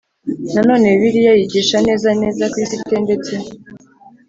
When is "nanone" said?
0.53-0.87